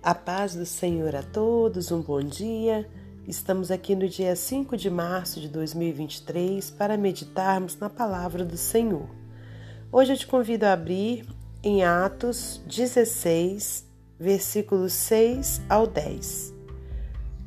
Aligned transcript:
A 0.00 0.14
paz 0.14 0.54
do 0.54 0.64
Senhor 0.64 1.16
a 1.16 1.24
todos, 1.24 1.90
um 1.90 2.00
bom 2.00 2.22
dia. 2.22 2.88
Estamos 3.26 3.68
aqui 3.68 3.96
no 3.96 4.08
dia 4.08 4.36
5 4.36 4.76
de 4.76 4.88
março 4.88 5.40
de 5.40 5.48
2023 5.48 6.70
para 6.70 6.96
meditarmos 6.96 7.76
na 7.76 7.90
palavra 7.90 8.44
do 8.44 8.56
Senhor. 8.56 9.08
Hoje 9.90 10.12
eu 10.12 10.16
te 10.16 10.26
convido 10.26 10.66
a 10.66 10.72
abrir 10.72 11.26
em 11.64 11.82
Atos 11.82 12.62
16, 12.64 13.84
versículos 14.20 14.92
6 14.92 15.62
ao 15.68 15.84
10. 15.84 16.54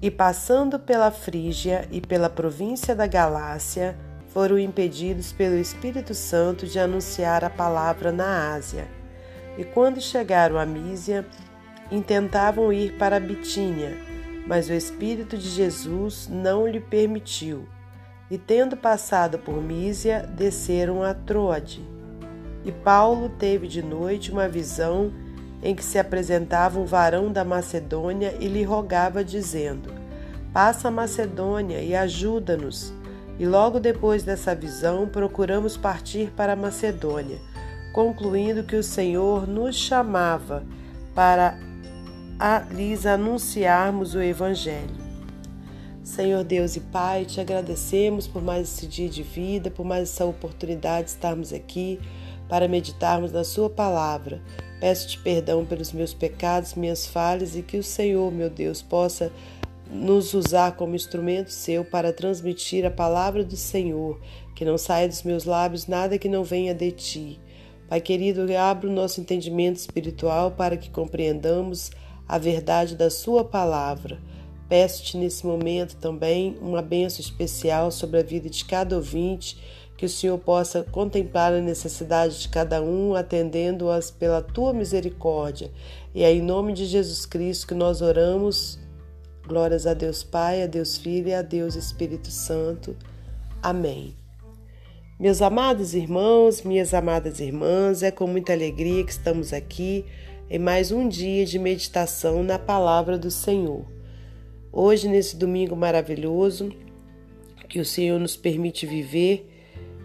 E 0.01 0.11
passando 0.11 0.77
pela 0.77 1.09
Frígia 1.09 1.87
e 1.89 2.01
pela 2.01 2.29
província 2.29 2.93
da 2.93 3.07
Galácia, 3.07 3.97
foram 4.27 4.59
impedidos 4.59 5.31
pelo 5.31 5.55
Espírito 5.55 6.13
Santo 6.13 6.67
de 6.67 6.77
anunciar 6.77 7.45
a 7.45 7.49
palavra 7.49 8.11
na 8.11 8.53
Ásia. 8.53 8.89
E 9.57 9.63
quando 9.63 10.01
chegaram 10.01 10.57
a 10.57 10.65
Mísia, 10.65 11.25
intentavam 11.91 12.71
ir 12.71 12.93
para 12.93 13.19
Bitínia, 13.19 13.97
mas 14.47 14.69
o 14.69 14.73
Espírito 14.73 15.37
de 15.37 15.49
Jesus 15.49 16.27
não 16.31 16.65
lhe 16.65 16.79
permitiu. 16.79 17.67
E 18.29 18.37
tendo 18.37 18.77
passado 18.77 19.37
por 19.37 19.61
Mísia, 19.61 20.25
desceram 20.35 21.03
a 21.03 21.13
Troade. 21.13 21.85
E 22.63 22.71
Paulo 22.71 23.29
teve 23.29 23.67
de 23.67 23.81
noite 23.81 24.31
uma 24.31 24.47
visão 24.47 25.11
em 25.61 25.75
que 25.75 25.83
se 25.83 25.99
apresentava 25.99 26.79
um 26.79 26.85
varão 26.85 27.31
da 27.31 27.43
Macedônia 27.43 28.35
e 28.39 28.47
lhe 28.47 28.63
rogava, 28.63 29.23
dizendo: 29.23 29.93
Passa 30.53 30.87
a 30.87 30.91
Macedônia 30.91 31.81
e 31.81 31.95
ajuda-nos. 31.95 32.93
E 33.37 33.45
logo 33.45 33.79
depois 33.79 34.23
dessa 34.23 34.53
visão, 34.53 35.07
procuramos 35.07 35.75
partir 35.75 36.31
para 36.31 36.53
a 36.53 36.55
Macedônia, 36.55 37.39
concluindo 37.93 38.63
que 38.63 38.75
o 38.75 38.83
Senhor 38.83 39.47
nos 39.47 39.75
chamava 39.75 40.63
para 41.15 41.57
a 42.41 42.65
lhes 42.71 43.05
anunciarmos 43.05 44.15
o 44.15 44.19
Evangelho. 44.19 44.95
Senhor 46.03 46.43
Deus 46.43 46.75
e 46.75 46.79
Pai, 46.79 47.23
te 47.23 47.39
agradecemos 47.39 48.25
por 48.25 48.41
mais 48.41 48.67
esse 48.67 48.87
dia 48.87 49.07
de 49.07 49.21
vida, 49.21 49.69
por 49.69 49.85
mais 49.85 50.09
essa 50.09 50.25
oportunidade 50.25 51.03
de 51.03 51.11
estarmos 51.11 51.53
aqui 51.53 51.99
para 52.49 52.67
meditarmos 52.67 53.31
na 53.31 53.43
Sua 53.43 53.69
palavra. 53.69 54.41
Peço-te 54.79 55.19
perdão 55.19 55.63
pelos 55.63 55.91
meus 55.91 56.15
pecados, 56.15 56.73
minhas 56.73 57.05
falhas 57.05 57.55
e 57.55 57.61
que 57.61 57.77
o 57.77 57.83
Senhor, 57.83 58.31
meu 58.31 58.49
Deus, 58.49 58.81
possa 58.81 59.31
nos 59.87 60.33
usar 60.33 60.71
como 60.71 60.95
instrumento 60.95 61.51
seu 61.51 61.85
para 61.85 62.11
transmitir 62.11 62.83
a 62.87 62.89
palavra 62.89 63.43
do 63.43 63.55
Senhor, 63.55 64.19
que 64.55 64.65
não 64.65 64.79
saia 64.79 65.07
dos 65.07 65.21
meus 65.21 65.45
lábios 65.45 65.85
nada 65.85 66.17
que 66.17 66.27
não 66.27 66.43
venha 66.43 66.73
de 66.73 66.91
ti. 66.91 67.39
Pai 67.87 68.01
querido, 68.01 68.47
abra 68.57 68.89
o 68.89 68.91
nosso 68.91 69.21
entendimento 69.21 69.75
espiritual 69.75 70.49
para 70.49 70.75
que 70.75 70.89
compreendamos 70.89 71.91
a 72.31 72.37
verdade 72.37 72.95
da 72.95 73.09
Sua 73.09 73.43
palavra. 73.43 74.17
Peço-te 74.69 75.17
nesse 75.17 75.45
momento 75.45 75.97
também 75.97 76.57
uma 76.61 76.81
benção 76.81 77.19
especial 77.19 77.91
sobre 77.91 78.21
a 78.21 78.23
vida 78.23 78.49
de 78.49 78.63
cada 78.63 78.95
ouvinte, 78.95 79.61
que 79.97 80.05
o 80.05 80.09
Senhor 80.09 80.37
possa 80.37 80.81
contemplar 80.81 81.51
a 81.51 81.59
necessidade 81.59 82.39
de 82.39 82.47
cada 82.47 82.81
um, 82.81 83.15
atendendo-as 83.15 84.09
pela 84.11 84.41
tua 84.41 84.71
misericórdia. 84.71 85.69
E 86.15 86.23
é 86.23 86.33
em 86.33 86.41
nome 86.41 86.71
de 86.71 86.85
Jesus 86.85 87.25
Cristo 87.25 87.67
que 87.67 87.73
nós 87.73 88.01
oramos. 88.01 88.79
Glórias 89.45 89.85
a 89.85 89.93
Deus 89.93 90.23
Pai, 90.23 90.63
a 90.63 90.67
Deus 90.67 90.95
Filho 90.95 91.27
e 91.27 91.33
a 91.33 91.41
Deus 91.41 91.75
Espírito 91.75 92.31
Santo. 92.31 92.95
Amém. 93.61 94.15
Meus 95.19 95.41
amados 95.41 95.93
irmãos, 95.93 96.61
minhas 96.61 96.93
amadas 96.93 97.41
irmãs, 97.41 98.01
é 98.01 98.09
com 98.09 98.25
muita 98.25 98.53
alegria 98.53 99.03
que 99.03 99.11
estamos 99.11 99.51
aqui 99.51 100.05
em 100.51 100.59
mais 100.59 100.91
um 100.91 101.07
dia 101.07 101.45
de 101.45 101.57
meditação 101.57 102.43
na 102.43 102.59
palavra 102.59 103.17
do 103.17 103.31
Senhor. 103.31 103.85
Hoje, 104.69 105.07
nesse 105.07 105.37
domingo 105.37 105.77
maravilhoso 105.77 106.73
que 107.69 107.79
o 107.79 107.85
Senhor 107.85 108.19
nos 108.19 108.35
permite 108.35 108.85
viver, 108.85 109.49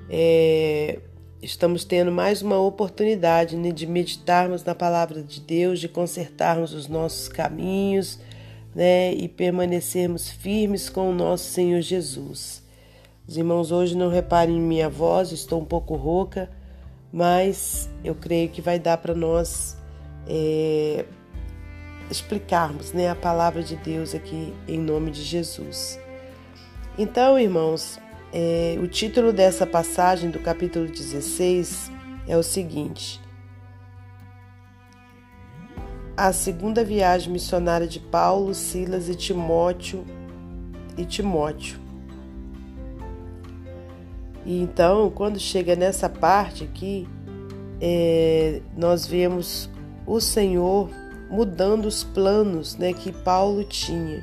é, 0.09 1.00
estamos 1.43 1.84
tendo 1.84 2.12
mais 2.12 2.43
uma 2.43 2.60
oportunidade 2.60 3.56
né, 3.56 3.72
de 3.72 3.88
meditarmos 3.88 4.62
na 4.62 4.72
palavra 4.72 5.21
de 5.21 5.41
Deus, 5.41 5.81
de 5.81 5.88
consertarmos 5.88 6.72
os 6.72 6.87
nossos 6.87 7.26
caminhos 7.26 8.21
né, 8.72 9.12
e 9.15 9.26
permanecermos 9.26 10.31
firmes 10.31 10.88
com 10.88 11.10
o 11.10 11.12
nosso 11.12 11.50
Senhor 11.50 11.81
Jesus. 11.81 12.62
Os 13.26 13.37
irmãos, 13.37 13.72
hoje 13.72 13.97
não 13.97 14.09
reparem 14.09 14.59
em 14.59 14.60
minha 14.60 14.88
voz, 14.88 15.32
estou 15.32 15.60
um 15.60 15.65
pouco 15.65 15.97
rouca, 15.97 16.48
mas 17.12 17.91
eu 18.04 18.15
creio 18.15 18.48
que 18.48 18.62
vai 18.62 18.78
dar 18.78 18.98
para 18.98 19.12
nós 19.12 19.76
é, 20.26 21.04
explicarmos 22.10 22.92
né, 22.92 23.10
a 23.10 23.14
palavra 23.14 23.62
de 23.62 23.76
Deus 23.76 24.14
aqui 24.14 24.53
em 24.66 24.78
nome 24.78 25.10
de 25.10 25.22
Jesus. 25.22 25.98
Então, 26.98 27.38
irmãos, 27.38 27.98
é, 28.32 28.76
o 28.81 28.86
título 28.86 29.32
dessa 29.32 29.66
passagem 29.66 30.31
do 30.31 30.38
capítulo 30.38 30.86
16 30.86 31.91
é 32.26 32.36
o 32.36 32.42
seguinte: 32.42 33.20
A 36.16 36.32
segunda 36.32 36.84
viagem 36.84 37.32
missionária 37.32 37.86
de 37.86 38.00
Paulo, 38.00 38.54
Silas 38.54 39.09
e 39.09 39.15
Timóteo 39.15 40.04
e 40.97 41.04
Timóteo. 41.04 41.78
E 44.44 44.60
então, 44.60 45.10
quando 45.10 45.41
chega 45.41 45.75
nessa 45.75 46.09
parte 46.09 46.65
aqui, 46.65 47.06
é, 47.81 48.62
nós 48.76 49.04
vemos 49.04 49.69
o 50.06 50.21
Senhor 50.21 50.91
mudando 51.28 51.87
os 51.87 52.05
planos 52.05 52.77
né, 52.77 52.93
que 52.93 53.12
Paulo 53.12 53.65
tinha. 53.65 54.22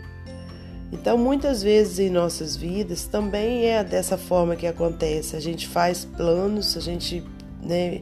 Então, 0.92 1.18
muitas 1.18 1.64
vezes 1.64 2.00
em 2.00 2.10
nossas 2.10 2.56
vidas 2.56 3.06
também 3.06 3.66
é 3.66 3.84
dessa 3.84 4.18
forma 4.18 4.56
que 4.56 4.68
acontece. 4.68 5.36
A 5.36 5.40
gente 5.40 5.68
faz 5.68 6.06
planos, 6.06 6.78
a 6.78 6.80
gente 6.80 7.24
né, 7.62 8.02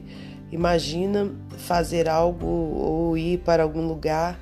imagina 0.52 1.30
fazer 1.56 2.08
algo 2.08 2.46
ou 2.46 3.16
ir 3.16 3.38
para 3.38 3.62
algum 3.62 3.86
lugar 3.86 4.38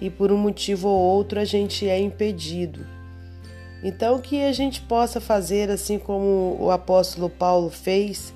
e 0.00 0.10
por 0.10 0.32
um 0.32 0.36
motivo 0.36 0.88
ou 0.88 0.98
outro 0.98 1.38
a 1.38 1.44
gente 1.44 1.88
é 1.88 1.98
impedido. 1.98 2.84
Então, 3.84 4.18
que 4.18 4.42
a 4.42 4.52
gente 4.52 4.80
possa 4.82 5.20
fazer 5.20 5.70
assim 5.70 5.98
como 5.98 6.56
o 6.58 6.70
apóstolo 6.70 7.30
Paulo 7.30 7.70
fez, 7.70 8.34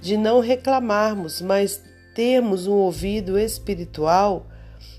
de 0.00 0.16
não 0.16 0.40
reclamarmos, 0.40 1.40
mas 1.42 1.82
termos 2.14 2.66
um 2.66 2.72
ouvido 2.72 3.38
espiritual 3.38 4.46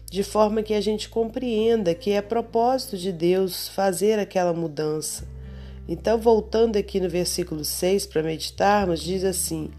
de 0.10 0.24
forma 0.24 0.62
que 0.62 0.74
a 0.74 0.82
gente 0.82 1.10
compreenda 1.10 1.96
que 1.96 2.12
é 2.12 2.22
propósito 2.22 2.98
de 2.98 3.12
Deus 3.12 3.68
fazer 3.68 4.20
aquela 4.20 4.54
mudança. 4.54 5.28
Então, 5.88 6.18
voltando 6.18 6.78
aqui 6.78 7.00
no 7.00 7.10
versículo 7.10 7.66
6 7.66 8.06
para 8.06 8.24
meditarmos, 8.24 9.02
diz 9.02 9.24
assim: 9.24 9.72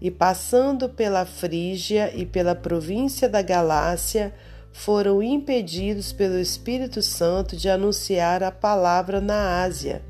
E 0.00 0.10
passando 0.10 0.88
pela 0.88 1.26
Frígia 1.26 2.12
e 2.14 2.24
pela 2.24 2.54
província 2.54 3.28
da 3.28 3.42
Galácia, 3.42 4.32
foram 4.72 5.22
impedidos 5.22 6.12
pelo 6.12 6.38
Espírito 6.38 7.02
Santo 7.02 7.56
de 7.56 7.68
anunciar 7.68 8.42
a 8.42 8.52
palavra 8.52 9.20
na 9.20 9.62
Ásia. 9.62 10.02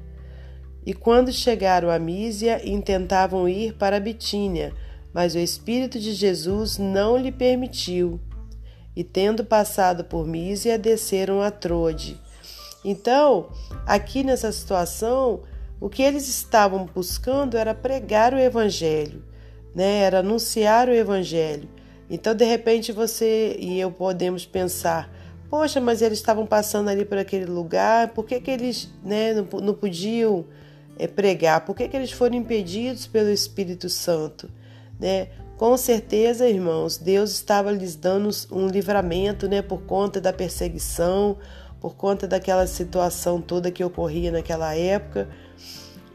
E 0.84 0.94
quando 0.94 1.32
chegaram 1.32 1.90
a 1.90 1.98
Mísia, 1.98 2.60
intentavam 2.68 3.48
ir 3.48 3.74
para 3.74 4.00
Bitínia, 4.00 4.72
mas 5.12 5.34
o 5.34 5.38
Espírito 5.38 5.98
de 5.98 6.12
Jesus 6.12 6.78
não 6.78 7.16
lhe 7.16 7.32
permitiu. 7.32 8.20
E 8.94 9.04
tendo 9.04 9.44
passado 9.44 10.04
por 10.04 10.26
Mísia, 10.26 10.78
desceram 10.78 11.40
a 11.40 11.50
Trode. 11.50 12.20
Então, 12.84 13.50
aqui 13.86 14.22
nessa 14.24 14.50
situação, 14.50 15.42
o 15.80 15.88
que 15.88 16.02
eles 16.02 16.28
estavam 16.28 16.86
buscando 16.86 17.56
era 17.56 17.74
pregar 17.74 18.34
o 18.34 18.38
Evangelho, 18.38 19.22
né? 19.74 20.00
era 20.00 20.20
anunciar 20.20 20.88
o 20.88 20.92
Evangelho. 20.92 21.68
Então, 22.08 22.34
de 22.34 22.44
repente, 22.44 22.90
você 22.90 23.56
e 23.58 23.78
eu 23.78 23.90
podemos 23.92 24.44
pensar: 24.44 25.12
poxa, 25.48 25.80
mas 25.80 26.02
eles 26.02 26.18
estavam 26.18 26.46
passando 26.46 26.88
ali 26.88 27.04
por 27.04 27.18
aquele 27.18 27.46
lugar, 27.46 28.08
por 28.08 28.24
que, 28.24 28.40
que 28.40 28.50
eles 28.50 28.88
né, 29.04 29.34
não, 29.34 29.60
não 29.60 29.74
podiam 29.74 30.44
é, 30.98 31.06
pregar? 31.06 31.64
Por 31.64 31.76
que, 31.76 31.88
que 31.88 31.96
eles 31.96 32.10
foram 32.10 32.36
impedidos 32.36 33.06
pelo 33.06 33.30
Espírito 33.30 33.88
Santo? 33.88 34.50
Né? 35.00 35.28
Com 35.56 35.76
certeza, 35.76 36.48
irmãos, 36.48 36.96
Deus 36.96 37.32
estava 37.32 37.70
lhes 37.70 37.94
dando 37.94 38.30
um 38.50 38.66
livramento, 38.66 39.48
né, 39.48 39.60
por 39.60 39.82
conta 39.82 40.20
da 40.20 40.32
perseguição, 40.32 41.36
por 41.80 41.96
conta 41.96 42.26
daquela 42.26 42.66
situação 42.66 43.40
toda 43.40 43.70
que 43.70 43.84
ocorria 43.84 44.30
naquela 44.30 44.74
época. 44.74 45.28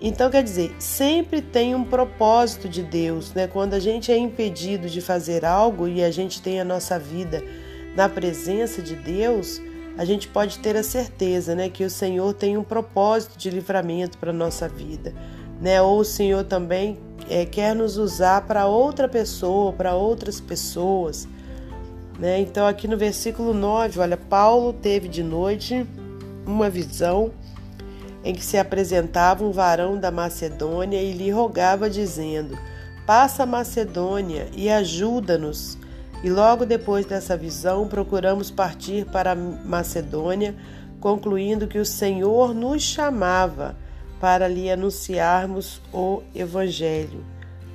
Então, 0.01 0.29
quer 0.29 0.43
dizer, 0.43 0.75
sempre 0.79 1.41
tem 1.41 1.73
um 1.73 1.83
propósito 1.83 2.67
de 2.67 2.83
Deus, 2.83 3.33
né? 3.33 3.47
Quando 3.47 3.73
a 3.73 3.79
gente 3.79 4.11
é 4.11 4.17
impedido 4.17 4.89
de 4.89 4.99
fazer 4.99 5.45
algo 5.45 5.87
e 5.87 6.03
a 6.03 6.11
gente 6.11 6.41
tem 6.41 6.59
a 6.59 6.65
nossa 6.65 6.99
vida 6.99 7.43
na 7.95 8.09
presença 8.09 8.81
de 8.81 8.95
Deus, 8.95 9.61
a 9.97 10.03
gente 10.03 10.27
pode 10.27 10.59
ter 10.59 10.75
a 10.75 10.83
certeza, 10.83 11.55
né, 11.55 11.69
que 11.69 11.83
o 11.83 11.89
Senhor 11.89 12.33
tem 12.33 12.57
um 12.57 12.63
propósito 12.63 13.37
de 13.37 13.49
livramento 13.49 14.17
para 14.17 14.33
nossa 14.33 14.67
vida, 14.67 15.13
né? 15.59 15.81
Ou 15.81 15.99
o 15.99 16.05
Senhor 16.05 16.43
também 16.43 16.97
é, 17.29 17.45
quer 17.45 17.75
nos 17.75 17.97
usar 17.97 18.41
para 18.41 18.67
outra 18.67 19.07
pessoa, 19.07 19.73
para 19.73 19.95
outras 19.95 20.39
pessoas. 20.39 21.27
Né? 22.19 22.39
Então, 22.39 22.65
aqui 22.65 22.87
no 22.87 22.97
versículo 22.97 23.53
9, 23.53 23.99
olha, 23.99 24.17
Paulo 24.17 24.73
teve 24.73 25.07
de 25.07 25.23
noite 25.23 25.85
uma 26.45 26.69
visão 26.69 27.31
em 28.23 28.33
que 28.33 28.43
se 28.43 28.57
apresentava 28.57 29.43
um 29.43 29.51
varão 29.51 29.97
da 29.97 30.11
Macedônia 30.11 31.01
e 31.01 31.13
lhe 31.13 31.29
rogava, 31.29 31.89
dizendo: 31.89 32.57
Passa 33.05 33.43
a 33.43 33.45
Macedônia 33.45 34.47
e 34.55 34.69
ajuda-nos. 34.69 35.77
E 36.23 36.29
logo 36.29 36.65
depois 36.65 37.05
dessa 37.05 37.37
visão, 37.37 37.87
procuramos 37.87 38.49
partir 38.49 39.05
para 39.05 39.33
a 39.33 39.35
Macedônia, 39.35 40.55
concluindo 40.99 41.67
que 41.67 41.77
o 41.77 41.85
Senhor 41.85 42.53
nos 42.53 42.81
chamava 42.81 43.75
para 44.19 44.47
lhe 44.47 44.69
anunciarmos 44.69 45.81
o 45.93 46.23
Evangelho. 46.33 47.23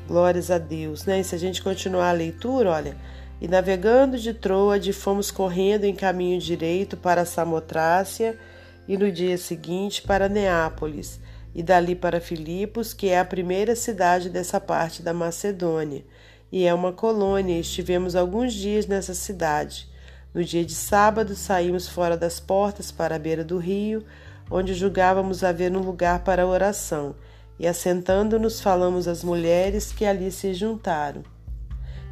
Glórias 0.06 0.50
a 0.50 0.58
Deus, 0.58 1.04
né? 1.04 1.20
E 1.20 1.24
se 1.24 1.34
a 1.34 1.38
gente 1.38 1.62
continuar 1.62 2.10
a 2.10 2.12
leitura, 2.12 2.70
olha, 2.70 2.96
e 3.40 3.48
navegando 3.48 4.18
de 4.18 4.34
Troade, 4.34 4.92
fomos 4.92 5.30
correndo 5.30 5.84
em 5.84 5.94
caminho 5.94 6.38
direito 6.38 6.96
para 6.96 7.24
Samotrácia 7.24 8.38
e 8.86 8.96
no 8.96 9.10
dia 9.10 9.38
seguinte 9.38 10.02
para 10.02 10.28
Neápolis, 10.28 11.20
e 11.54 11.62
dali 11.62 11.94
para 11.94 12.20
Filipos, 12.20 12.92
que 12.92 13.08
é 13.08 13.18
a 13.18 13.24
primeira 13.24 13.74
cidade 13.74 14.28
dessa 14.28 14.60
parte 14.60 15.02
da 15.02 15.14
Macedônia, 15.14 16.04
e 16.50 16.66
é 16.66 16.74
uma 16.74 16.92
colônia. 16.92 17.58
Estivemos 17.58 18.14
alguns 18.14 18.52
dias 18.52 18.86
nessa 18.86 19.14
cidade. 19.14 19.88
No 20.34 20.44
dia 20.44 20.64
de 20.64 20.74
sábado, 20.74 21.34
saímos 21.34 21.88
fora 21.88 22.16
das 22.16 22.38
portas 22.38 22.92
para 22.92 23.16
a 23.16 23.18
beira 23.18 23.42
do 23.42 23.58
rio, 23.58 24.04
onde 24.50 24.74
julgávamos 24.74 25.44
haver 25.44 25.70
um 25.76 25.80
lugar 25.80 26.24
para 26.24 26.46
oração, 26.46 27.14
e 27.58 27.66
assentando-nos 27.66 28.60
falamos 28.60 29.06
às 29.06 29.22
mulheres 29.22 29.92
que 29.92 30.04
ali 30.04 30.30
se 30.32 30.52
juntaram. 30.54 31.22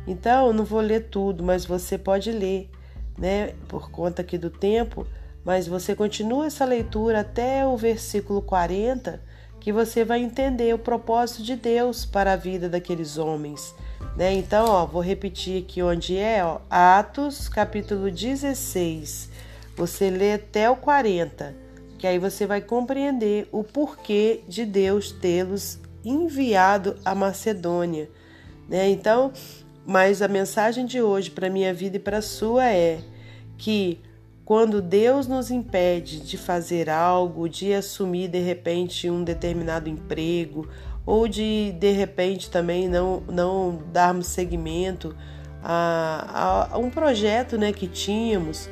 Então, 0.07 0.47
eu 0.47 0.53
não 0.53 0.65
vou 0.65 0.81
ler 0.81 1.09
tudo, 1.11 1.43
mas 1.43 1.65
você 1.65 1.99
pode 1.99 2.31
ler, 2.31 2.71
né? 3.19 3.55
Por 3.67 3.91
conta 3.91 4.23
aqui 4.23 4.39
do 4.39 4.51
tempo, 4.51 5.07
mas 5.45 5.67
você 5.67 5.95
continua 5.95 6.47
essa 6.47 6.65
leitura 6.65 7.21
até 7.21 7.67
o 7.67 7.77
versículo 7.77 8.41
40, 8.41 9.21
que 9.61 9.73
você 9.73 10.05
vai 10.05 10.21
entender 10.21 10.75
o 10.75 10.79
propósito 10.79 11.43
de 11.43 11.57
Deus 11.57 12.05
para 12.05 12.35
a 12.35 12.37
vida 12.37 12.69
daqueles 12.69 13.19
homens. 13.19 13.75
Né? 14.17 14.35
Então, 14.35 14.67
ó, 14.67 14.87
vou 14.87 15.03
repetir 15.03 15.63
aqui 15.63 15.83
onde 15.83 16.17
é, 16.17 16.45
ó, 16.45 16.61
Atos, 16.71 17.49
capítulo 17.49 18.11
16. 18.11 19.31
Você 19.77 20.11
lê 20.11 20.35
até 20.35 20.69
o 20.71 20.77
40, 20.77 21.55
que 21.99 22.07
aí 22.07 22.19
você 22.19 22.47
vai 22.47 22.61
compreender 22.61 23.49
o 23.51 23.65
porquê 23.65 24.41
de 24.47 24.65
Deus 24.65 25.11
tê-los 25.11 25.81
enviado 26.05 26.97
à 27.05 27.15
Macedônia. 27.15 28.09
Né? 28.69 28.89
Então, 28.89 29.33
mas 29.85 30.23
a 30.23 30.29
mensagem 30.29 30.87
de 30.87 31.03
hoje 31.03 31.31
para 31.31 31.51
minha 31.51 31.75
vida 31.75 31.97
e 31.97 32.01
para 32.01 32.19
a 32.19 32.23
sua 32.23 32.67
é 32.67 33.01
que 33.57 34.01
quando 34.45 34.81
Deus 34.81 35.27
nos 35.27 35.51
impede 35.51 36.21
de 36.21 36.39
fazer 36.39 36.89
algo, 36.89 37.49
de 37.49 37.75
assumir 37.75 38.29
de 38.29 38.39
repente 38.39 39.11
um 39.11 39.23
determinado 39.23 39.91
emprego, 39.91 40.69
ou 41.05 41.27
de 41.27 41.73
de 41.73 41.91
repente 41.91 42.51
também 42.51 42.89
não, 42.89 43.23
não 43.29 43.83
darmos 43.93 44.27
seguimento 44.27 45.15
a, 45.63 46.69
a, 46.71 46.75
a 46.75 46.79
um 46.79 46.89
projeto 46.89 47.59
né, 47.59 47.73
que 47.73 47.87
tínhamos, 47.87 48.71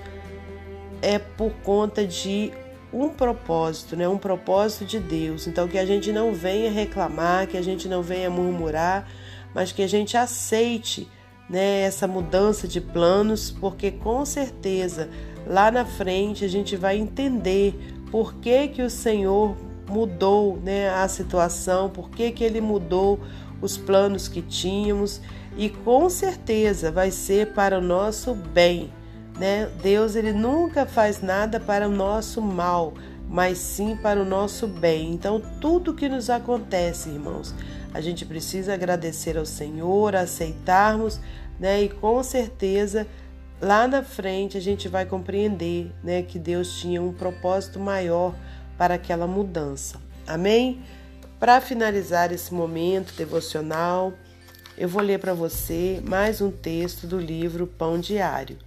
é 1.02 1.18
por 1.18 1.52
conta 1.62 2.06
de 2.06 2.52
um 2.96 3.10
propósito, 3.10 3.94
né? 3.94 4.08
um 4.08 4.16
propósito 4.16 4.84
de 4.84 4.98
Deus. 4.98 5.46
Então, 5.46 5.68
que 5.68 5.78
a 5.78 5.84
gente 5.84 6.10
não 6.12 6.32
venha 6.32 6.70
reclamar, 6.70 7.46
que 7.46 7.56
a 7.56 7.62
gente 7.62 7.88
não 7.88 8.02
venha 8.02 8.30
murmurar, 8.30 9.06
mas 9.54 9.70
que 9.70 9.82
a 9.82 9.86
gente 9.86 10.16
aceite 10.16 11.08
né, 11.48 11.82
essa 11.82 12.08
mudança 12.08 12.66
de 12.66 12.80
planos, 12.80 13.50
porque 13.50 13.90
com 13.90 14.24
certeza 14.24 15.08
lá 15.46 15.70
na 15.70 15.84
frente 15.84 16.44
a 16.44 16.48
gente 16.48 16.74
vai 16.74 16.96
entender 16.98 17.74
por 18.10 18.34
que, 18.34 18.68
que 18.68 18.82
o 18.82 18.90
Senhor 18.90 19.56
mudou 19.88 20.56
né, 20.56 20.90
a 20.90 21.06
situação, 21.06 21.88
por 21.88 22.10
que, 22.10 22.32
que 22.32 22.42
ele 22.42 22.60
mudou 22.60 23.20
os 23.60 23.76
planos 23.76 24.26
que 24.26 24.42
tínhamos 24.42 25.20
e 25.56 25.68
com 25.68 26.08
certeza 26.10 26.90
vai 26.90 27.10
ser 27.10 27.52
para 27.52 27.78
o 27.78 27.80
nosso 27.80 28.34
bem. 28.34 28.90
Né? 29.38 29.68
Deus 29.82 30.16
ele 30.16 30.32
nunca 30.32 30.86
faz 30.86 31.20
nada 31.20 31.60
para 31.60 31.88
o 31.88 31.90
nosso 31.90 32.40
mal, 32.40 32.94
mas 33.28 33.58
sim 33.58 33.96
para 33.96 34.20
o 34.20 34.24
nosso 34.24 34.66
bem. 34.66 35.12
Então, 35.12 35.40
tudo 35.60 35.94
que 35.94 36.08
nos 36.08 36.30
acontece, 36.30 37.10
irmãos, 37.10 37.54
a 37.92 38.00
gente 38.00 38.24
precisa 38.24 38.74
agradecer 38.74 39.36
ao 39.36 39.44
Senhor, 39.44 40.14
aceitarmos, 40.14 41.20
né? 41.58 41.82
E 41.82 41.88
com 41.88 42.22
certeza 42.22 43.06
lá 43.60 43.88
na 43.88 44.02
frente 44.02 44.56
a 44.56 44.60
gente 44.60 44.88
vai 44.88 45.06
compreender 45.06 45.90
né, 46.02 46.22
que 46.22 46.38
Deus 46.38 46.78
tinha 46.78 47.02
um 47.02 47.12
propósito 47.12 47.80
maior 47.80 48.34
para 48.76 48.94
aquela 48.94 49.26
mudança. 49.26 50.00
Amém? 50.26 50.82
Para 51.38 51.60
finalizar 51.60 52.32
esse 52.32 52.52
momento 52.52 53.14
devocional, 53.14 54.12
eu 54.76 54.88
vou 54.88 55.02
ler 55.02 55.18
para 55.18 55.32
você 55.32 56.02
mais 56.04 56.40
um 56.40 56.50
texto 56.50 57.06
do 57.06 57.18
livro 57.18 57.66
Pão 57.66 57.98
Diário. 57.98 58.58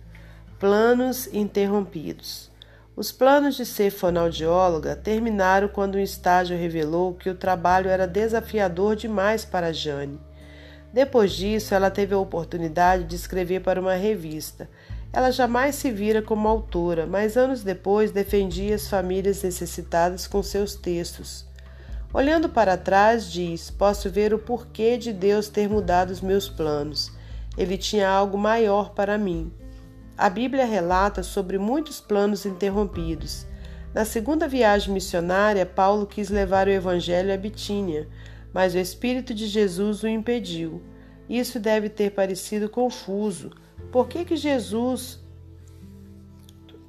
Planos 0.59 1.29
interrompidos. 1.31 2.51
Os 2.93 3.13
planos 3.13 3.55
de 3.55 3.65
ser 3.65 3.91
fonoaudióloga 3.91 4.93
terminaram 4.93 5.69
quando 5.69 5.95
um 5.95 5.99
estágio 5.99 6.57
revelou 6.57 7.13
que 7.13 7.29
o 7.29 7.35
trabalho 7.35 7.89
era 7.89 8.05
desafiador 8.05 8.97
demais 8.97 9.45
para 9.45 9.71
Jane. 9.71 10.19
Depois 10.91 11.31
disso, 11.31 11.73
ela 11.73 11.89
teve 11.89 12.13
a 12.13 12.17
oportunidade 12.17 13.05
de 13.05 13.15
escrever 13.15 13.61
para 13.61 13.79
uma 13.79 13.93
revista. 13.93 14.69
Ela 15.13 15.31
jamais 15.31 15.75
se 15.75 15.89
vira 15.91 16.21
como 16.21 16.49
autora, 16.49 17.07
mas 17.07 17.37
anos 17.37 17.63
depois 17.63 18.11
defendia 18.11 18.75
as 18.75 18.89
famílias 18.89 19.41
necessitadas 19.41 20.27
com 20.27 20.43
seus 20.43 20.75
textos. 20.75 21.45
Olhando 22.13 22.49
para 22.49 22.75
trás, 22.75 23.31
diz: 23.31 23.71
Posso 23.71 24.09
ver 24.09 24.33
o 24.33 24.39
porquê 24.39 24.97
de 24.97 25.13
Deus 25.13 25.47
ter 25.47 25.69
mudado 25.69 26.09
os 26.09 26.19
meus 26.19 26.49
planos. 26.49 27.13
Ele 27.57 27.77
tinha 27.77 28.09
algo 28.09 28.37
maior 28.37 28.89
para 28.89 29.17
mim. 29.17 29.53
A 30.19 30.29
Bíblia 30.29 30.65
relata 30.65 31.23
sobre 31.23 31.57
muitos 31.57 32.01
planos 32.01 32.45
interrompidos. 32.45 33.47
Na 33.93 34.03
segunda 34.03 34.49
viagem 34.49 34.93
missionária, 34.93 35.65
Paulo 35.65 36.05
quis 36.05 36.27
levar 36.29 36.67
o 36.67 36.71
evangelho 36.71 37.33
a 37.33 37.37
Bitínia, 37.37 38.05
mas 38.53 38.75
o 38.75 38.79
Espírito 38.79 39.33
de 39.33 39.47
Jesus 39.47 40.03
o 40.03 40.09
impediu. 40.09 40.83
Isso 41.29 41.57
deve 41.57 41.87
ter 41.87 42.11
parecido 42.11 42.67
confuso. 42.67 43.51
Por 43.93 44.09
que, 44.09 44.25
que 44.25 44.35
Jesus. 44.35 45.23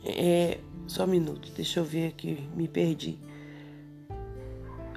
É, 0.05 0.59
só 0.89 1.05
um 1.05 1.07
minuto, 1.07 1.53
deixa 1.55 1.79
eu 1.79 1.85
ver 1.85 2.09
aqui, 2.09 2.51
me 2.57 2.67
perdi. 2.67 3.17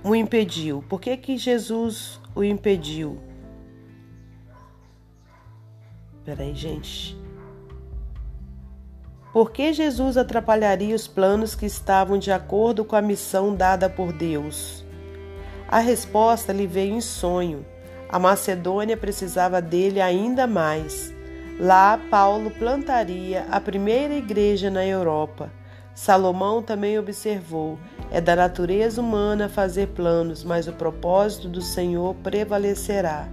O 0.04 0.16
impediu. 0.16 0.84
Por 0.90 1.00
que, 1.00 1.16
que 1.18 1.38
Jesus 1.38 2.20
o 2.34 2.44
impediu? 2.44 3.22
Peraí, 6.26 6.56
gente. 6.56 7.22
Por 9.34 9.50
que 9.50 9.74
Jesus 9.74 10.16
atrapalharia 10.16 10.96
os 10.96 11.08
planos 11.08 11.56
que 11.56 11.66
estavam 11.66 12.20
de 12.20 12.32
acordo 12.32 12.86
com 12.86 12.96
a 12.96 13.02
missão 13.02 13.56
dada 13.56 13.90
por 13.90 14.14
Deus? 14.14 14.86
A 15.68 15.80
resposta 15.80 16.54
lhe 16.54 16.68
veio 16.68 16.94
em 16.94 17.02
sonho. 17.02 17.66
A 18.08 18.20
Macedônia 18.20 18.96
precisava 18.96 19.60
dele 19.60 20.00
ainda 20.00 20.46
mais. 20.46 21.12
Lá, 21.60 22.00
Paulo 22.12 22.52
plantaria 22.52 23.48
a 23.50 23.60
primeira 23.60 24.14
igreja 24.14 24.70
na 24.70 24.86
Europa. 24.86 25.52
Salomão 25.96 26.62
também 26.62 27.00
observou: 27.00 27.80
é 28.12 28.22
da 28.22 28.36
natureza 28.36 29.02
humana 29.02 29.50
fazer 29.50 29.88
planos, 29.88 30.44
mas 30.44 30.68
o 30.68 30.74
propósito 30.74 31.50
do 31.50 31.62
Senhor 31.62 32.14
prevalecerá. 32.22 33.28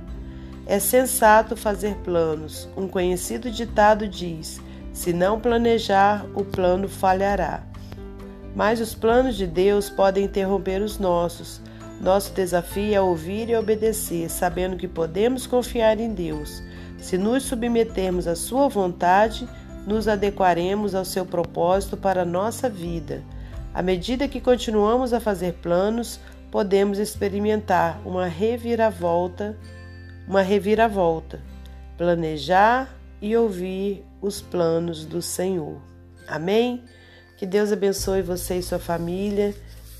É 0.66 0.78
sensato 0.78 1.54
fazer 1.57 1.95
planos. 1.97 2.66
Um 2.75 2.88
conhecido 2.88 3.50
ditado 3.50 4.09
diz: 4.09 4.62
se 5.00 5.14
não 5.14 5.40
planejar, 5.40 6.26
o 6.35 6.45
plano 6.45 6.87
falhará. 6.87 7.62
Mas 8.54 8.83
os 8.83 8.95
planos 8.95 9.35
de 9.35 9.47
Deus 9.47 9.88
podem 9.88 10.26
interromper 10.26 10.83
os 10.83 10.99
nossos, 10.99 11.62
nosso 12.02 12.35
desafio 12.35 12.95
é 12.95 13.00
ouvir 13.00 13.49
e 13.49 13.57
obedecer, 13.57 14.28
sabendo 14.28 14.76
que 14.76 14.87
podemos 14.87 15.47
confiar 15.47 15.99
em 15.99 16.12
Deus. 16.12 16.62
Se 16.99 17.16
nos 17.16 17.45
submetermos 17.45 18.26
à 18.26 18.37
Sua 18.37 18.69
vontade, 18.69 19.49
nos 19.87 20.07
adequaremos 20.07 20.95
ao 20.95 21.07
seu 21.07 21.25
propósito 21.25 21.97
para 21.97 22.21
a 22.21 22.26
nossa 22.26 22.69
vida. 22.69 23.23
À 23.73 23.80
medida 23.80 24.28
que 24.28 24.38
continuamos 24.38 25.14
a 25.14 25.21
fazer 25.21 25.54
planos, 25.62 26.21
podemos 26.50 26.99
experimentar 26.99 27.99
uma 28.04 28.26
reviravolta, 28.26 29.57
uma 30.28 30.42
reviravolta, 30.42 31.40
planejar 31.97 33.00
e 33.21 33.37
ouvir 33.37 34.05
os 34.21 34.41
planos 34.41 35.05
do 35.05 35.21
Senhor. 35.21 35.81
Amém? 36.27 36.85
Que 37.37 37.47
Deus 37.47 37.73
abençoe 37.73 38.23
você 38.23 38.57
e 38.57 38.62
sua 38.62 38.79
família. 38.79 39.55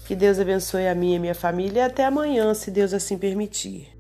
Que 0.07 0.15
Deus 0.15 0.39
abençoe 0.39 0.89
a 0.89 0.95
minha 0.95 1.17
e 1.17 1.19
minha 1.19 1.35
família 1.35 1.81
e 1.81 1.85
até 1.85 2.05
amanhã, 2.05 2.53
se 2.55 2.71
Deus 2.71 2.93
assim 2.93 3.17
permitir. 3.17 4.00